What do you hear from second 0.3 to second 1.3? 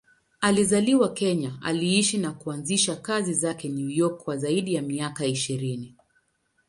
Alizaliwa